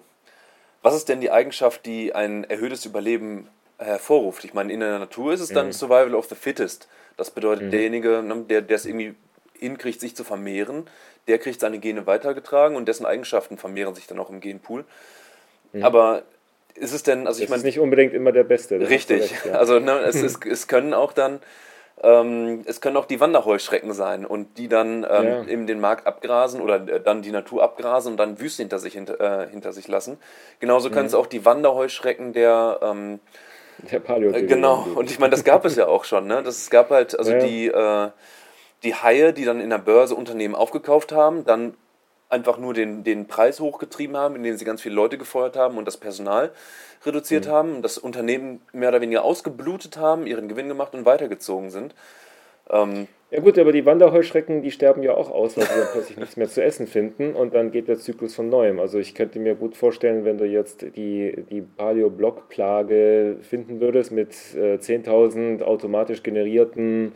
was 0.82 0.96
ist 0.96 1.10
denn 1.10 1.22
die 1.22 1.32
Eigenschaft, 1.32 1.86
die 1.86 2.14
ein 2.14 2.44
erhöhtes 2.44 2.86
Überleben 2.86 3.48
hervorruft? 3.80 4.44
Ich 4.44 4.54
meine, 4.54 4.72
in 4.72 4.80
der 4.80 5.00
Natur 5.00 5.34
ist 5.34 5.42
es 5.42 5.50
dann 5.50 5.68
mhm. 5.68 5.72
Survival 5.74 6.16
of 6.16 6.26
the 6.26 6.36
Fittest. 6.36 6.88
Das 7.18 7.32
bedeutet, 7.32 7.66
mhm. 7.66 7.72
derjenige, 7.72 8.22
ne, 8.22 8.44
der 8.48 8.70
es 8.70 8.86
irgendwie 8.86 9.16
hinkriegt, 9.58 10.00
sich 10.00 10.16
zu 10.16 10.24
vermehren, 10.24 10.88
der 11.28 11.40
kriegt 11.40 11.60
seine 11.60 11.80
Gene 11.80 12.08
weitergetragen 12.08 12.76
und 12.76 12.88
dessen 12.88 13.06
Eigenschaften 13.06 13.58
vermehren 13.58 13.96
sich 13.96 14.08
dann 14.08 14.20
auch 14.20 14.30
im 14.30 14.40
Genpool. 14.40 14.86
Mhm. 15.74 15.84
Aber 15.84 16.24
ist 16.76 16.94
es 16.94 17.04
denn, 17.04 17.28
also 17.28 17.42
ich 17.42 17.50
meine. 17.50 17.60
ist 17.60 17.64
nicht 17.66 17.80
unbedingt 17.80 18.14
immer 18.14 18.32
der 18.32 18.44
Beste. 18.44 18.80
Richtig. 18.80 19.22
Recht, 19.22 19.46
ja. 19.46 19.54
Also 19.54 19.80
ne, 19.80 20.00
es, 20.00 20.16
ist, 20.16 20.46
es 20.46 20.68
können 20.68 20.94
auch 20.94 21.14
dann, 21.14 21.40
ähm, 22.02 22.64
es 22.66 22.82
können 22.82 22.98
auch 22.98 23.06
die 23.06 23.20
Wanderheuschrecken 23.20 23.94
sein 23.94 24.26
und 24.26 24.58
die 24.58 24.68
dann 24.68 25.06
ähm, 25.10 25.26
ja. 25.26 25.44
eben 25.46 25.68
den 25.68 25.80
Markt 25.80 26.08
abgrasen 26.08 26.62
oder 26.62 26.88
äh, 26.88 27.02
dann 27.02 27.22
die 27.22 27.32
Natur 27.32 27.64
abgrasen 27.64 28.14
und 28.14 28.18
dann 28.18 28.40
Wüste 28.40 28.64
hinter 28.64 28.80
sich, 28.80 28.94
hinter, 28.94 29.20
äh, 29.20 29.50
hinter 29.50 29.74
sich 29.74 29.88
lassen. 29.88 30.18
Genauso 30.60 30.90
können 30.90 31.04
mhm. 31.04 31.08
es 31.08 31.14
auch 31.16 31.28
die 31.28 31.46
Wanderheuschrecken 31.46 32.34
der. 32.34 32.80
Ähm, 32.82 33.20
der 33.92 34.00
Paleo. 34.00 34.32
Äh, 34.32 34.44
genau. 34.44 34.88
Und 34.96 35.10
ich 35.10 35.20
meine, 35.20 35.32
das 35.32 35.44
gab 35.44 35.66
es 35.66 35.76
ja 35.76 35.88
auch 35.88 36.06
schon. 36.06 36.28
Ne? 36.28 36.42
Das, 36.44 36.58
es 36.58 36.70
gab 36.70 36.90
halt, 36.90 37.18
also 37.18 37.32
ja. 37.32 37.40
die. 37.40 37.68
Äh, 37.68 38.10
die 38.84 38.96
Haie, 38.96 39.34
die 39.34 39.46
dann 39.46 39.62
in 39.62 39.70
der 39.70 39.78
Börse 39.78 40.16
Unternehmen 40.16 40.56
aufgekauft 40.56 41.12
haben, 41.12 41.46
dann 41.46 41.76
einfach 42.32 42.58
nur 42.58 42.74
den, 42.74 43.04
den 43.04 43.28
Preis 43.28 43.60
hochgetrieben 43.60 44.16
haben, 44.16 44.36
indem 44.36 44.56
sie 44.56 44.66
ganz 44.66 44.82
viele 44.82 44.96
Leute 44.96 45.18
gefeuert 45.18 45.58
haben 45.58 45.78
und 45.78 45.86
das 45.86 45.98
Personal 45.98 46.52
reduziert 47.06 47.48
mhm. 47.48 47.52
haben, 47.52 47.82
das 47.82 47.98
Unternehmen 47.98 48.62
mehr 48.74 48.90
oder 48.90 49.02
weniger 49.02 49.24
ausgeblutet 49.24 49.98
haben, 49.98 50.28
ihren 50.28 50.48
Gewinn 50.48 50.68
gemacht 50.68 50.94
und 50.94 51.06
weitergezogen 51.06 51.70
sind. 51.70 51.96
Ähm, 52.70 53.08
ja 53.32 53.40
gut, 53.40 53.58
aber 53.58 53.72
die 53.72 53.86
Wanderheuschrecken, 53.86 54.62
die 54.62 54.72
sterben 54.72 55.04
ja 55.04 55.14
auch 55.14 55.32
aus, 55.32 55.58
weil 55.58 55.66
sie 55.66 55.80
dann 55.80 55.88
plötzlich 55.94 56.18
nichts 56.18 56.38
mehr 56.38 56.50
zu 56.50 56.62
essen 56.62 56.86
finden 56.86 57.34
und 57.34 57.54
dann 57.54 57.72
geht 57.72 57.88
der 57.88 57.98
Zyklus 57.98 58.36
von 58.36 58.50
neuem. 58.50 58.80
Also 58.80 59.00
ich 59.00 59.16
könnte 59.16 59.40
mir 59.40 59.56
gut 59.56 59.78
vorstellen, 59.78 60.26
wenn 60.26 60.38
du 60.38 60.46
jetzt 60.46 60.82
die, 60.96 61.46
die 61.50 61.62
Paleo-Block-Plage 61.62 63.38
finden 63.42 63.80
würdest 63.80 64.12
mit 64.12 64.36
äh, 64.54 64.76
10.000 64.76 65.64
automatisch 65.64 66.24
generierten 66.24 67.14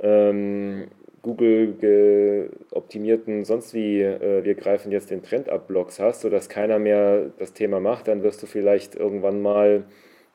ähm, 0.00 0.88
Google 1.22 2.50
optimierten, 2.70 3.44
sonst 3.44 3.74
wie, 3.74 4.00
äh, 4.00 4.44
wir 4.44 4.54
greifen 4.54 4.90
jetzt 4.90 5.10
den 5.10 5.22
Trend 5.22 5.48
ab 5.48 5.68
Blogs 5.68 6.00
hast, 6.00 6.22
sodass 6.22 6.48
keiner 6.48 6.78
mehr 6.78 7.30
das 7.38 7.52
Thema 7.52 7.80
macht, 7.80 8.08
dann 8.08 8.22
wirst 8.22 8.42
du 8.42 8.46
vielleicht 8.46 8.94
irgendwann 8.94 9.42
mal 9.42 9.84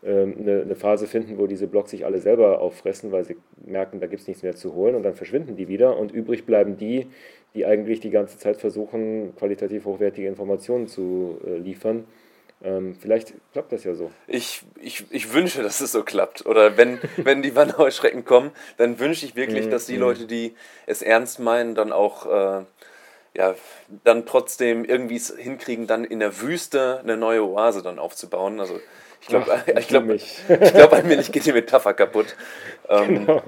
ähm, 0.03 0.35
eine, 0.39 0.61
eine, 0.61 0.75
Phase 0.75 1.07
finden, 1.07 1.39
wo 1.39 1.47
diese 1.47 1.67
Blogs 1.67 1.91
sich 1.91 2.05
alle 2.05 2.19
selber 2.19 2.61
auffressen, 2.61 3.11
weil 3.11 3.25
sie 3.25 3.37
merken, 3.65 3.99
da 3.99 4.07
gibt 4.07 4.21
es 4.21 4.27
nichts 4.27 4.43
mehr 4.43 4.55
zu 4.55 4.75
holen 4.75 4.95
und 4.95 5.03
dann 5.03 5.15
verschwinden 5.15 5.55
die 5.55 5.67
wieder 5.67 5.97
und 5.97 6.11
übrig 6.11 6.45
bleiben 6.45 6.77
die, 6.77 7.07
die 7.55 7.65
eigentlich 7.65 8.01
die 8.01 8.11
ganze 8.11 8.37
Zeit 8.37 8.57
versuchen, 8.57 9.33
qualitativ 9.35 9.85
hochwertige 9.85 10.27
Informationen 10.27 10.87
zu 10.87 11.39
äh, 11.47 11.57
liefern. 11.57 12.05
Ähm, 12.65 12.98
vielleicht 13.00 13.34
klappt 13.53 13.72
das 13.72 13.84
ja 13.84 13.93
so. 13.93 14.12
Ich, 14.27 14.63
ich, 14.81 15.05
ich 15.12 15.34
wünsche, 15.34 15.62
dass 15.62 15.81
es 15.81 15.91
so 15.91 16.03
klappt. 16.03 16.45
Oder 16.45 16.77
wenn, 16.77 17.00
wenn 17.17 17.41
die 17.41 17.55
Wanderheuschrecken 17.55 18.25
kommen, 18.25 18.51
dann 18.77 19.00
wünsche 19.00 19.25
ich 19.25 19.36
wirklich, 19.36 19.67
mhm, 19.67 19.72
dass 19.72 19.86
die 19.86 19.95
mhm. 19.95 20.01
Leute, 20.01 20.25
die 20.25 20.55
es 20.88 21.01
ernst 21.01 21.39
meinen, 21.39 21.75
dann 21.75 21.91
auch 21.91 22.25
äh, 22.25 22.65
ja, 23.36 23.53
dann 24.03 24.25
trotzdem 24.25 24.86
irgendwie 24.86 25.17
es 25.17 25.36
hinkriegen, 25.36 25.88
dann 25.88 26.05
in 26.05 26.19
der 26.19 26.41
Wüste 26.41 27.01
eine 27.03 27.17
neue 27.17 27.45
Oase 27.45 27.84
dann 27.84 28.00
aufzubauen. 28.00 28.60
Also 28.60 28.79
ich 29.22 29.27
glaube, 29.27 29.63
ich 29.77 29.88
glaube, 29.88 30.15
ich 30.15 30.39
glaub, 30.48 30.93
allmählich 30.93 31.31
geht 31.31 31.45
die 31.45 31.53
Metapher 31.53 31.93
kaputt. 31.93 32.36
Ähm, 32.88 33.25
genau. 33.25 33.41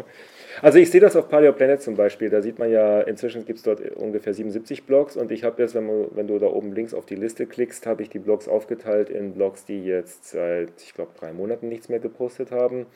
Also 0.62 0.80
ich 0.80 0.90
sehe 0.90 1.02
das 1.02 1.16
auf 1.16 1.30
Paleo 1.30 1.54
Planet 1.54 1.82
zum 1.82 1.96
Beispiel. 1.96 2.30
Da 2.30 2.42
sieht 2.42 2.58
man 2.58 2.72
ja, 2.72 3.02
inzwischen 3.02 3.46
gibt 3.46 3.58
es 3.58 3.64
dort 3.64 3.80
ungefähr 3.96 4.34
77 4.34 4.86
Blogs 4.86 5.16
und 5.16 5.32
ich 5.32 5.44
habe 5.44 5.62
jetzt, 5.62 5.76
wenn 5.76 5.88
du, 5.88 6.10
wenn 6.16 6.28
du 6.28 6.40
da 6.40 6.48
oben 6.48 6.74
links 6.74 6.94
auf 6.94 7.06
die 7.06 7.16
Liste 7.16 7.46
klickst, 7.46 7.86
habe 7.86 8.02
ich 8.02 8.10
die 8.10 8.20
Blogs 8.20 8.48
aufgeteilt 8.48 9.10
in 9.10 9.34
Blogs, 9.34 9.66
die 9.66 9.86
jetzt 9.86 10.30
seit, 10.30 10.82
ich 10.82 10.94
glaube, 10.94 11.12
drei 11.20 11.32
Monaten 11.32 11.70
nichts 11.70 11.90
mehr 11.90 12.00
gepostet 12.00 12.52
haben. 12.52 12.88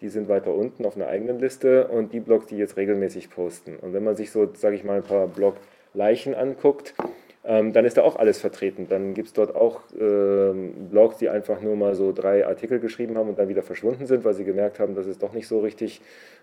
Die 0.00 0.08
sind 0.08 0.28
weiter 0.28 0.54
unten 0.54 0.84
auf 0.84 0.96
einer 0.96 1.06
eigenen 1.06 1.38
Liste 1.38 1.88
und 1.88 2.12
die 2.12 2.20
Blogs, 2.20 2.46
die 2.46 2.56
jetzt 2.56 2.76
regelmäßig 2.76 3.30
posten. 3.30 3.76
Und 3.76 3.92
wenn 3.92 4.04
man 4.04 4.16
sich 4.16 4.30
so, 4.30 4.48
sage 4.54 4.76
ich 4.76 4.84
mal, 4.84 4.96
ein 4.96 5.02
paar 5.02 5.28
Blog-Leichen 5.28 6.34
anguckt, 6.34 6.94
ähm, 7.46 7.74
dann 7.74 7.84
ist 7.84 7.98
da 7.98 8.02
auch 8.02 8.16
alles 8.16 8.40
vertreten. 8.40 8.86
Dann 8.88 9.12
gibt 9.12 9.28
es 9.28 9.34
dort 9.34 9.54
auch 9.54 9.82
ähm, 9.98 10.88
Blogs, 10.90 11.18
die 11.18 11.28
einfach 11.28 11.60
nur 11.60 11.76
mal 11.76 11.94
so 11.94 12.12
drei 12.12 12.46
Artikel 12.46 12.80
geschrieben 12.80 13.18
haben 13.18 13.28
und 13.28 13.38
dann 13.38 13.48
wieder 13.48 13.62
verschwunden 13.62 14.06
sind, 14.06 14.24
weil 14.24 14.32
sie 14.32 14.44
gemerkt 14.44 14.80
haben, 14.80 14.94
dass 14.94 15.06
es 15.06 15.18
doch 15.18 15.34
nicht 15.34 15.46
so 15.46 15.60
richtig 15.60 16.00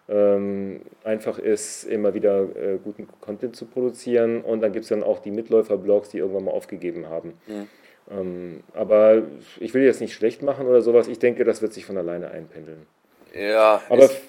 ähm, 0.09 0.81
einfach 1.03 1.39
ist, 1.39 1.85
immer 1.85 2.13
wieder 2.13 2.43
äh, 2.43 2.77
guten 2.83 3.07
Content 3.19 3.55
zu 3.55 3.65
produzieren. 3.65 4.41
Und 4.41 4.61
dann 4.61 4.73
gibt 4.73 4.83
es 4.83 4.89
dann 4.89 5.01
auch 5.03 5.19
die 5.19 5.31
Mitläufer-Blogs, 5.31 6.09
die 6.09 6.19
irgendwann 6.19 6.45
mal 6.45 6.51
aufgegeben 6.51 7.07
haben. 7.09 7.33
Mhm. 7.47 8.59
aber 8.73 9.21
ich 9.59 9.73
will 9.73 9.83
jetzt 9.83 10.01
nicht 10.01 10.13
schlecht 10.13 10.41
machen 10.41 10.67
oder 10.67 10.81
sowas. 10.81 11.07
Ich 11.07 11.19
denke, 11.19 11.45
das 11.45 11.61
wird 11.61 11.71
sich 11.71 11.85
von 11.85 11.97
alleine 11.97 12.29
einpendeln. 12.31 12.85
Ja, 13.33 13.81
aber 13.89 14.05
ich, 14.05 14.21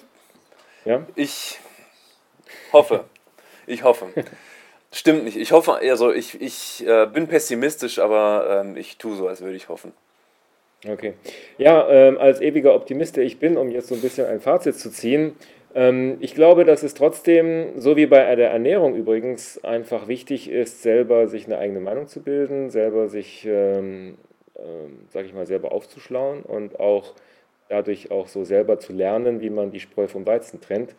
ja? 0.85 1.05
ich 1.15 1.59
hoffe. 2.71 3.03
Ich 3.65 3.81
hoffe. 3.83 4.07
Stimmt 4.93 5.23
nicht. 5.23 5.37
Ich 5.37 5.51
hoffe, 5.51 5.73
also 5.73 6.13
ich, 6.13 6.39
ich 6.39 6.85
äh, 6.87 7.07
bin 7.07 7.27
pessimistisch, 7.27 7.97
aber 7.97 8.61
ähm, 8.63 8.77
ich 8.77 8.97
tue 8.97 9.15
so, 9.15 9.27
als 9.27 9.41
würde 9.41 9.55
ich 9.55 9.67
hoffen. 9.67 9.91
Okay. 10.87 11.15
Ja, 11.57 11.89
ähm, 11.89 12.19
als 12.19 12.41
ewiger 12.41 12.75
Optimist, 12.75 13.17
der 13.17 13.23
ich 13.23 13.39
bin, 13.39 13.57
um 13.57 13.71
jetzt 13.71 13.87
so 13.87 13.95
ein 13.95 14.01
bisschen 14.01 14.27
ein 14.27 14.39
Fazit 14.39 14.75
zu 14.75 14.91
ziehen, 14.91 15.35
ähm, 15.73 16.17
ich 16.19 16.35
glaube, 16.35 16.63
dass 16.63 16.83
es 16.83 16.93
trotzdem, 16.93 17.79
so 17.79 17.97
wie 17.97 18.05
bei 18.05 18.35
der 18.35 18.51
Ernährung 18.51 18.95
übrigens, 18.95 19.63
einfach 19.63 20.07
wichtig 20.07 20.47
ist, 20.47 20.83
selber 20.83 21.27
sich 21.27 21.47
eine 21.47 21.57
eigene 21.57 21.79
Meinung 21.79 22.07
zu 22.07 22.21
bilden, 22.21 22.69
selber 22.69 23.07
sich, 23.07 23.47
ähm, 23.47 24.19
ähm, 24.55 24.99
sag 25.09 25.25
ich 25.25 25.33
mal, 25.33 25.47
selber 25.47 25.71
aufzuschlauen 25.71 26.43
und 26.43 26.79
auch 26.79 27.15
dadurch 27.67 28.11
auch 28.11 28.27
so 28.27 28.43
selber 28.43 28.77
zu 28.77 28.93
lernen, 28.93 29.41
wie 29.41 29.49
man 29.49 29.71
die 29.71 29.79
Spreu 29.79 30.07
vom 30.07 30.27
Weizen 30.27 30.61
trennt 30.61 30.93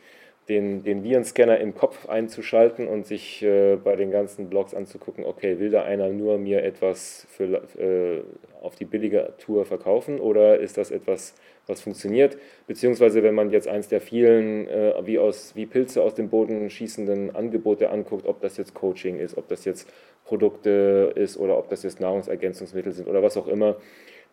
den, 0.49 0.83
den 0.83 1.03
Virenscanner 1.03 1.59
im 1.59 1.75
Kopf 1.75 2.09
einzuschalten 2.09 2.87
und 2.87 3.07
sich 3.07 3.43
äh, 3.43 3.77
bei 3.77 3.97
den 3.97 4.11
ganzen 4.11 4.51
Blogs 4.51 4.75
anzugucken, 4.75 5.25
okay, 5.25 5.59
will 5.59 5.71
da 5.71 5.85
einer 5.85 6.09
nur 6.11 6.39
mir 6.39 6.63
etwas 6.63 7.27
für, 7.31 7.63
äh, 7.79 8.23
auf 8.63 8.77
die 8.77 8.85
billige 8.85 9.33
Tour 9.39 9.65
verkaufen 9.65 10.21
oder 10.21 10.59
ist 10.59 10.77
das 10.77 10.91
etwas, 10.91 11.35
was 11.67 11.81
funktioniert? 11.81 12.37
Beziehungsweise 12.67 13.23
wenn 13.23 13.35
man 13.35 13.51
jetzt 13.51 13.69
eins 13.69 13.89
der 13.89 14.03
vielen 14.03 14.69
äh, 14.69 14.93
wie, 15.05 15.19
aus, 15.19 15.57
wie 15.57 15.65
Pilze 15.65 16.03
aus 16.03 16.15
dem 16.15 16.29
Boden 16.29 16.69
schießenden 16.69 17.35
Angebote 17.35 17.89
anguckt, 17.89 18.27
ob 18.27 18.43
das 18.43 18.59
jetzt 18.59 18.75
Coaching 18.75 19.19
ist, 19.19 19.39
ob 19.39 19.49
das 19.49 19.65
jetzt 19.65 19.89
Produkte 20.25 21.13
ist 21.15 21.39
oder 21.39 21.57
ob 21.59 21.71
das 21.71 21.83
jetzt 21.85 22.01
Nahrungsergänzungsmittel 22.01 22.93
sind 22.93 23.09
oder 23.09 23.23
was 23.23 23.39
auch 23.39 23.47
immer, 23.47 23.77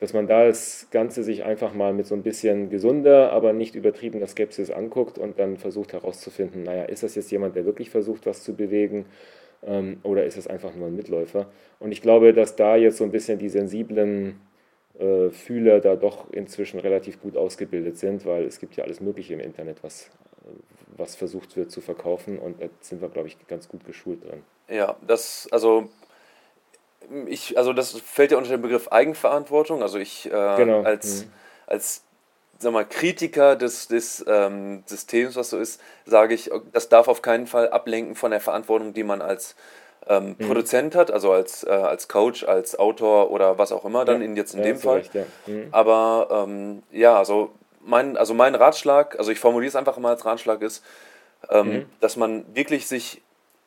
dass 0.02 0.14
man 0.14 0.26
da 0.26 0.48
das 0.48 0.88
Ganze 0.90 1.24
sich 1.24 1.44
einfach 1.44 1.76
mal 1.76 1.94
mit 1.94 2.08
so 2.08 2.16
ein 2.16 2.24
bisschen 2.24 2.72
gesunder, 2.72 3.32
aber 3.32 3.54
nicht 3.54 3.76
übertriebener 3.76 4.26
Skepsis 4.26 4.72
anguckt 4.72 5.20
und 5.20 5.38
dann 5.38 5.58
versucht 5.58 5.94
herauszufinden, 5.94 6.64
naja, 6.64 6.86
ist 6.86 7.04
das 7.04 7.14
jetzt 7.14 7.32
jemand, 7.32 7.56
der 7.56 7.66
wirklich 7.66 7.92
versucht, 7.92 8.26
was 8.26 8.42
zu 8.42 8.56
bewegen 8.56 9.06
ähm, 9.64 10.00
oder 10.02 10.26
ist 10.26 10.38
es 10.38 10.48
einfach 10.48 10.74
nur 10.74 10.88
ein 10.88 10.96
Mitläufer? 10.96 11.52
Und 11.80 11.92
ich 11.92 12.02
glaube, 12.02 12.34
dass 12.34 12.56
da 12.56 12.76
jetzt 12.76 12.98
so 12.98 13.04
ein 13.04 13.12
bisschen 13.12 13.38
die 13.38 13.50
sensiblen 13.50 14.42
äh, 14.98 15.30
Fühler 15.30 15.80
da 15.82 15.96
doch 15.96 16.34
inzwischen 16.34 16.80
relativ 16.80 17.22
gut 17.22 17.38
ausgebildet 17.38 18.00
sind, 18.00 18.26
weil 18.26 18.46
es 18.46 18.60
gibt 18.60 18.76
ja 18.76 18.84
alles 18.84 19.02
Mögliche 19.02 19.36
im 19.36 19.40
Internet, 19.40 19.84
was, 19.84 20.10
was 20.98 21.16
versucht 21.16 21.56
wird 21.56 21.70
zu 21.70 21.80
verkaufen 21.80 22.40
und 22.40 22.60
da 22.60 22.70
sind 22.80 23.04
wir, 23.04 23.10
glaube 23.10 23.28
ich, 23.28 23.38
ganz 23.48 23.70
gut 23.70 23.86
geschult 23.86 24.24
drin. 24.24 24.42
Ja, 24.68 24.98
das, 25.06 25.48
also 25.52 25.90
ich, 27.28 27.58
also 27.58 27.74
das 27.74 28.00
fällt 28.00 28.32
ja 28.32 28.38
unter 28.38 28.50
den 28.50 28.62
Begriff 28.62 28.88
Eigenverantwortung. 28.90 29.82
Also 29.82 29.98
ich 29.98 30.26
äh, 30.28 30.30
genau. 30.30 30.84
als, 30.84 31.26
mhm. 31.26 31.32
als 31.68 32.04
sag 32.62 32.74
mal, 32.74 32.86
Kritiker 32.86 33.56
des, 33.56 33.88
des 33.88 34.24
ähm, 34.28 34.84
Systems, 34.86 35.36
was 35.36 35.50
so 35.50 35.58
ist, 35.58 35.82
sage 36.06 36.34
ich, 36.34 36.52
das 36.72 36.90
darf 36.90 37.08
auf 37.08 37.22
keinen 37.22 37.48
Fall 37.48 37.70
ablenken 37.70 38.16
von 38.16 38.32
der 38.32 38.40
Verantwortung, 38.40 38.94
die 38.94 39.04
man 39.04 39.22
als 39.22 39.56
ähm, 40.08 40.36
mhm. 40.38 40.48
Produzent 40.48 40.96
hat, 40.96 41.12
also 41.12 41.32
als, 41.32 41.64
äh, 41.64 41.70
als 41.70 42.08
Coach, 42.08 42.44
als 42.44 42.78
Autor 42.78 43.32
oder 43.32 43.58
was 43.58 43.72
auch 43.72 43.86
immer, 43.86 44.06
dann 44.06 44.22
ja. 44.22 44.26
in, 44.26 44.36
jetzt 44.36 44.54
in 44.54 44.60
ja, 44.60 44.66
dem 44.66 44.78
Fall. 44.78 44.98
Recht, 44.98 45.14
ja. 45.14 45.26
Mhm. 45.48 45.68
Aber 45.72 46.46
ähm, 46.48 46.84
ja, 46.92 47.18
also 47.18 47.52
mein, 47.82 48.18
also 48.18 48.34
mein 48.34 48.56
Ratschlag, 48.56 49.18
also 49.18 49.32
ich 49.32 49.40
formuliere 49.40 49.70
es 49.70 49.76
einfach 49.76 49.98
mal 49.98 50.10
als 50.10 50.26
Ratschlag 50.26 50.62
ist, 50.62 50.84
ähm, 51.50 51.68
mhm. 51.68 51.86
dass 52.00 52.16
man 52.16 52.46
wirklich 52.56 52.88
sich 52.88 53.22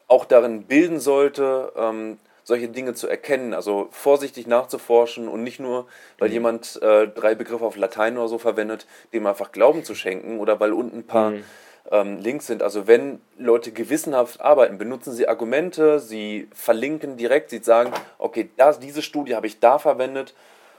auch 0.07 0.25
darin 0.25 0.65
bilden 0.65 1.01
sollte, 1.01 1.73
ähm, 1.77 2.19
solche 2.45 2.69
Dinge 2.69 2.95
zu 2.95 3.09
erkennen, 3.09 3.55
also 3.55 3.89
vorsichtig 3.91 4.47
nachzuforschen 4.47 5.29
und 5.29 5.43
nicht 5.43 5.59
nur, 5.59 5.87
weil 6.19 6.29
mhm. 6.29 6.35
jemand 6.35 6.83
äh, 6.83 7.09
drei 7.09 7.35
Begriffe 7.35 7.65
auf 7.65 7.77
Latein 7.77 8.19
oder 8.19 8.29
so 8.29 8.39
verwendet, 8.39 8.87
dem 9.13 9.27
einfach 9.27 9.51
Glauben 9.51 9.83
zu 9.83 9.95
schenken 9.95 10.39
oder 10.39 10.61
weil 10.61 10.73
unten 10.75 10.99
ein 10.99 11.07
paar 11.07 11.31
mhm. 11.31 11.45
ähm, 11.91 12.19
Links 12.19 12.47
sind. 12.47 12.63
Also 12.63 12.87
wenn 12.87 13.21
Leute 13.39 13.73
gewissenhaft 13.73 14.43
arbeiten, 14.43 14.77
benutzen 14.77 15.15
sie 15.15 15.27
Argumente, 15.27 15.99
sie 15.99 16.49
verlinken 16.55 17.17
direkt, 17.17 17.49
sie 17.49 17.59
sagen, 17.59 17.93
okay, 18.19 18.51
das, 18.59 18.79
diese 18.79 19.01
Studie 19.01 19.35
habe 19.35 19.47
ich 19.47 19.59
da 19.59 19.79
verwendet 19.79 20.35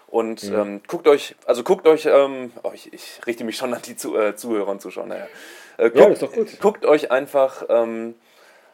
und 0.08 0.44
mhm. 0.44 0.56
ähm, 0.56 0.82
guckt 0.88 1.08
euch, 1.08 1.36
also 1.48 1.64
guckt 1.64 1.88
euch, 1.88 2.06
ähm, 2.06 2.52
oh, 2.62 2.72
ich, 2.76 2.94
ich, 2.94 3.22
richte 3.26 3.44
mich 3.44 3.58
schon 3.58 3.74
an 3.74 3.82
die 3.82 3.96
zu, 3.96 4.16
äh, 4.16 4.36
Zuhörer 4.36 4.70
und 4.70 4.82
Zuschauer, 4.82 5.08
naja. 5.08 5.28
Äh, 5.78 5.90
guckt, 5.90 5.96
ja, 5.96 6.08
ist 6.08 6.22
doch 6.22 6.32
gut. 6.32 6.60
guckt 6.60 6.86
euch 6.86 7.12
einfach 7.12 7.66
ähm, 7.70 8.14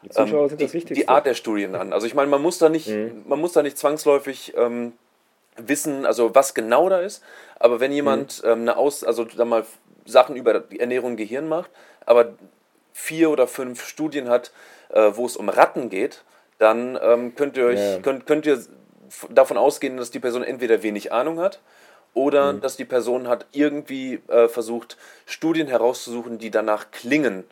die 0.04 0.10
Zuschauer 0.10 0.44
ähm, 0.44 0.50
sind 0.50 0.62
das 0.62 0.74
Wichtigste. 0.74 0.94
Die 0.94 1.08
Art 1.08 1.26
der 1.26 1.34
Studien 1.34 1.76
an. 1.76 1.94
Also 1.94 2.08
ich 2.08 2.14
meine, 2.14 2.30
man 2.30 2.42
muss 2.42 2.58
da 2.58 2.70
nicht, 2.70 2.88
mhm. 2.90 3.24
man 3.28 3.40
muss 3.40 3.54
da 3.54 3.62
nicht 3.62 3.78
zwangsläufig 3.78 4.54
ähm, 4.58 4.94
wissen, 5.58 6.06
also 6.06 6.34
was 6.34 6.54
genau 6.54 6.90
da 6.90 7.00
ist. 7.00 7.24
Aber 7.60 7.80
wenn 7.80 7.92
jemand 7.92 8.44
mhm. 8.44 8.50
ähm, 8.50 8.62
eine 8.62 8.78
Aus, 8.78 9.04
also 9.04 9.26
da 9.26 9.46
mal 9.46 9.66
Sachen 10.06 10.36
über 10.36 10.64
Ernährung 10.78 11.12
und 11.12 11.18
Gehirn 11.18 11.48
macht, 11.48 11.70
aber 12.06 12.34
vier 12.94 13.30
oder 13.30 13.48
fünf 13.48 13.86
Studien 13.86 14.30
hat, 14.30 14.52
äh, 14.90 15.12
wo 15.14 15.26
es 15.26 15.38
um 15.38 15.50
Ratten 15.50 15.90
geht, 15.90 16.24
dann 16.58 16.98
ähm, 17.02 17.36
könnt 17.36 17.58
ihr 17.58 17.66
euch, 17.66 17.80
ja. 17.80 18.00
könnt, 18.00 18.26
könnt 18.26 18.46
ihr 18.46 18.60
davon 19.30 19.58
ausgehen, 19.58 19.98
dass 19.98 20.12
die 20.12 20.20
Person 20.20 20.44
entweder 20.44 20.84
wenig 20.84 21.12
Ahnung 21.12 21.40
hat 21.40 21.60
oder 22.14 22.54
mhm. 22.54 22.62
dass 22.62 22.78
die 22.78 22.86
Person 22.86 23.28
hat 23.28 23.46
irgendwie 23.52 24.22
äh, 24.28 24.48
versucht, 24.48 24.98
Studien 25.26 25.68
herauszusuchen, 25.68 26.38
die 26.38 26.52
danach 26.52 26.92
klingen, 26.92 27.46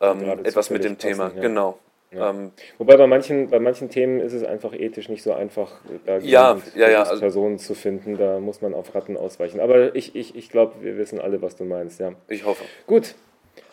ähm, 0.00 0.44
etwas 0.44 0.70
mit 0.70 0.84
dem 0.84 0.98
Thema. 0.98 1.32
ja. 1.34 1.40
Genau. 1.40 1.78
Ja. 2.12 2.30
Ähm, 2.30 2.52
Wobei 2.78 2.96
bei 2.96 3.06
manchen, 3.06 3.48
bei 3.50 3.58
manchen 3.58 3.88
Themen 3.88 4.20
ist 4.20 4.32
es 4.32 4.44
einfach 4.44 4.72
ethisch 4.72 5.08
nicht 5.08 5.22
so 5.22 5.32
einfach, 5.32 5.80
da 6.04 6.18
ja, 6.18 6.58
ja, 6.74 6.88
ja, 6.88 7.02
also, 7.02 7.20
Personen 7.20 7.58
zu 7.58 7.74
finden. 7.74 8.16
Da 8.16 8.38
muss 8.38 8.62
man 8.62 8.74
auf 8.74 8.94
Ratten 8.94 9.16
ausweichen. 9.16 9.60
Aber 9.60 9.94
ich, 9.94 10.14
ich, 10.14 10.36
ich 10.36 10.50
glaube, 10.50 10.74
wir 10.80 10.96
wissen 10.96 11.20
alle, 11.20 11.42
was 11.42 11.56
du 11.56 11.64
meinst. 11.64 12.00
Ja. 12.00 12.12
Ich 12.28 12.44
hoffe. 12.44 12.64
Gut. 12.86 13.14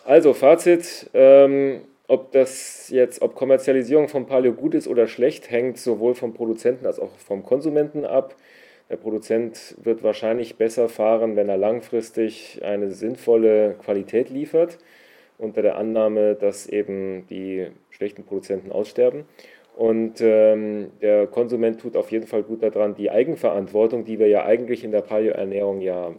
Also 0.04 0.34
Fazit. 0.34 1.10
Ähm, 1.14 1.82
ob 2.06 2.32
das 2.32 2.90
jetzt, 2.90 3.22
ob 3.22 3.34
Kommerzialisierung 3.34 4.08
von 4.08 4.26
Paleo 4.26 4.52
gut 4.52 4.74
ist 4.74 4.88
oder 4.88 5.06
schlecht, 5.06 5.50
hängt 5.50 5.78
sowohl 5.78 6.14
vom 6.14 6.34
Produzenten 6.34 6.84
als 6.86 7.00
auch 7.00 7.16
vom 7.16 7.42
Konsumenten 7.42 8.04
ab. 8.04 8.34
Der 8.90 8.96
Produzent 8.96 9.74
wird 9.82 10.02
wahrscheinlich 10.02 10.56
besser 10.56 10.90
fahren, 10.90 11.36
wenn 11.36 11.48
er 11.48 11.56
langfristig 11.56 12.60
eine 12.62 12.90
sinnvolle 12.90 13.76
Qualität 13.82 14.28
liefert 14.28 14.76
unter 15.44 15.62
der 15.62 15.76
Annahme, 15.76 16.34
dass 16.34 16.66
eben 16.66 17.26
die 17.28 17.68
schlechten 17.90 18.24
Produzenten 18.24 18.72
aussterben. 18.72 19.24
Und 19.76 20.20
ähm, 20.20 20.92
der 21.00 21.26
Konsument 21.26 21.80
tut 21.80 21.96
auf 21.96 22.12
jeden 22.12 22.26
Fall 22.26 22.44
gut 22.44 22.62
daran, 22.62 22.94
die 22.94 23.10
Eigenverantwortung, 23.10 24.04
die 24.04 24.18
wir 24.18 24.28
ja 24.28 24.44
eigentlich 24.44 24.84
in 24.84 24.92
der 24.92 25.00
Paleo-Ernährung 25.02 25.80
ja 25.80 26.14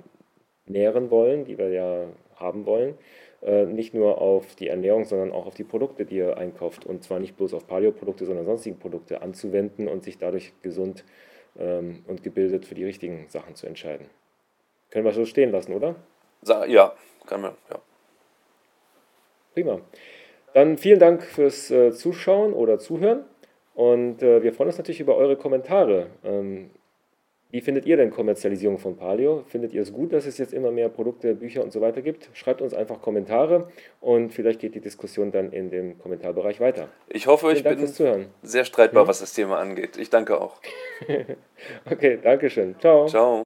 nähren 0.66 1.10
wollen, 1.10 1.46
die 1.46 1.58
wir 1.58 1.70
ja 1.70 2.06
haben 2.36 2.66
wollen, 2.66 2.96
äh, 3.42 3.66
nicht 3.66 3.94
nur 3.94 4.20
auf 4.20 4.56
die 4.56 4.68
Ernährung, 4.68 5.06
sondern 5.06 5.32
auch 5.32 5.46
auf 5.46 5.56
die 5.56 5.64
Produkte, 5.64 6.06
die 6.06 6.18
ihr 6.18 6.38
einkauft. 6.38 6.86
Und 6.86 7.04
zwar 7.04 7.20
nicht 7.20 7.38
bloß 7.38 7.54
auf 7.54 7.66
Paleo-Produkte, 7.66 8.26
sondern 8.26 8.46
sonstige 8.46 8.76
Produkte 8.76 9.22
anzuwenden 9.22 9.88
und 9.88 10.04
sich 10.04 10.18
dadurch 10.18 10.52
gesund 10.62 11.06
ähm, 11.58 12.04
und 12.08 12.24
gebildet 12.24 12.66
für 12.66 12.76
die 12.76 12.84
richtigen 12.84 13.26
Sachen 13.30 13.56
zu 13.56 13.68
entscheiden. 13.68 14.08
Können 14.90 15.06
wir 15.06 15.14
so 15.14 15.26
stehen 15.26 15.52
lassen, 15.52 15.74
oder? 15.74 15.96
Ja, 16.68 16.94
kann 17.26 17.42
man, 17.42 17.54
ja. 17.70 17.80
Prima. 19.56 19.80
Dann 20.54 20.78
vielen 20.78 21.00
Dank 21.00 21.24
fürs 21.24 21.72
äh, 21.72 21.94
Zuschauen 21.94 22.52
oder 22.52 22.78
Zuhören. 22.78 23.24
Und 23.74 24.22
äh, 24.22 24.44
wir 24.44 24.54
freuen 24.54 24.68
uns 24.68 24.78
natürlich 24.78 25.00
über 25.00 25.16
eure 25.16 25.38
Kommentare. 25.38 26.08
Ähm, 26.26 26.72
wie 27.52 27.62
findet 27.62 27.86
ihr 27.86 27.96
denn 27.96 28.12
Kommerzialisierung 28.12 28.78
von 28.80 28.98
Paleo? 28.98 29.46
Findet 29.48 29.74
ihr 29.74 29.82
es 29.82 29.94
gut, 29.94 30.12
dass 30.12 30.26
es 30.26 30.38
jetzt 30.38 30.54
immer 30.54 30.72
mehr 30.72 30.90
Produkte, 30.90 31.36
Bücher 31.36 31.64
und 31.64 31.72
so 31.72 31.80
weiter 31.80 32.02
gibt? 32.02 32.30
Schreibt 32.34 32.62
uns 32.62 32.74
einfach 32.74 33.02
Kommentare 33.02 33.70
und 34.02 34.34
vielleicht 34.34 34.60
geht 34.60 34.76
die 34.76 34.82
Diskussion 34.82 35.32
dann 35.32 35.54
in 35.54 35.70
dem 35.70 35.98
Kommentarbereich 35.98 36.60
weiter. 36.60 36.90
Ich 37.08 37.28
hoffe, 37.28 37.46
Vielen 37.46 37.58
ich 37.58 37.64
Dank 37.64 37.78
bin 37.78 38.28
sehr 38.44 38.66
streitbar, 38.66 39.04
hm? 39.04 39.08
was 39.08 39.22
das 39.22 39.32
Thema 39.32 39.58
angeht. 39.60 39.96
Ich 39.96 40.10
danke 40.10 40.42
auch. 40.42 40.60
okay, 41.90 42.20
danke 42.22 42.50
schön. 42.50 42.76
Ciao. 42.80 43.08
Ciao. 43.08 43.46